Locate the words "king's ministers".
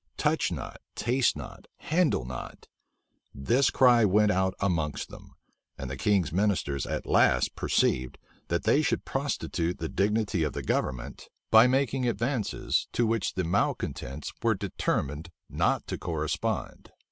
5.95-6.87